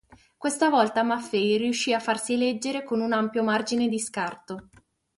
Questa 0.35 0.67
volta 0.69 1.03
Maffei 1.03 1.57
riuscì 1.57 1.93
a 1.93 1.99
farsi 1.99 2.33
eleggere 2.33 2.83
con 2.83 3.01
un 3.01 3.13
ampio 3.13 3.43
margine 3.43 3.87
di 3.87 3.99
scarto. 3.99 4.69